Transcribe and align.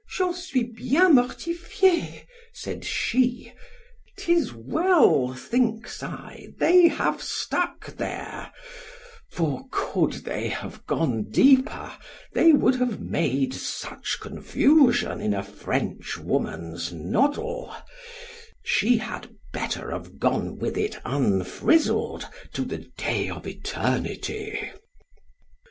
——J'en 0.09 0.33
suis 0.33 0.63
bien 0.65 1.13
mortifiée, 1.13 2.25
said 2.55 2.83
she——'tis 2.83 4.51
well, 4.51 5.35
thinks 5.35 6.01
I, 6.01 6.47
they 6.57 6.87
have 6.87 7.21
stuck 7.21 7.85
there—for 7.97 9.67
could 9.69 10.13
they 10.25 10.47
have 10.49 10.83
gone 10.87 11.29
deeper, 11.29 11.91
they 12.33 12.51
would 12.51 12.73
have 12.77 12.99
made 12.99 13.53
such 13.53 14.17
confusion 14.19 15.21
in 15.21 15.35
a 15.35 15.43
French 15.43 16.17
woman's 16.17 16.91
noddle—She 16.91 18.97
had 18.97 19.29
better 19.53 19.91
have 19.91 20.17
gone 20.17 20.57
with 20.57 20.79
it 20.79 20.97
unfrizled, 21.05 22.25
to 22.53 22.65
the 22.65 22.79
day 22.97 23.29
of 23.29 23.45
eternity. 23.45 24.71